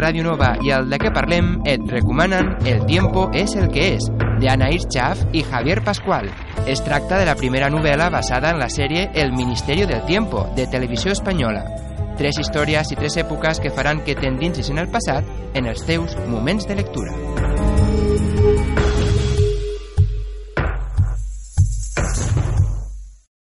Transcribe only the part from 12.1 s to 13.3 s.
Tres històries i tres